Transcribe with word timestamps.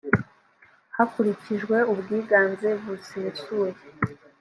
hakurikijwe 0.95 1.75
ubwiganze 1.93 2.67
busesuye. 2.83 3.71